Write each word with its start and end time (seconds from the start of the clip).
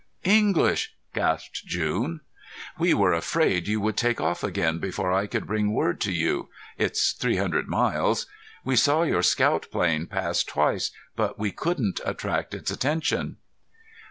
"English?" 0.25 0.95
gasped 1.13 1.63
June. 1.63 2.21
"We 2.79 2.91
were 2.95 3.13
afraid 3.13 3.67
you 3.67 3.79
would 3.81 3.95
take 3.97 4.19
off 4.19 4.43
again 4.43 4.79
before 4.79 5.13
I 5.13 5.27
could 5.27 5.45
bring 5.45 5.73
word 5.73 6.01
to 6.01 6.11
you.... 6.11 6.49
It's 6.75 7.11
three 7.11 7.35
hundred 7.37 7.67
miles.... 7.67 8.25
We 8.65 8.75
saw 8.77 9.03
your 9.03 9.21
scout 9.21 9.67
plane 9.69 10.07
pass 10.07 10.43
twice, 10.43 10.89
but 11.15 11.37
we 11.37 11.51
couldn't 11.51 11.99
attract 12.03 12.55
its 12.55 12.71
attention." 12.71 13.37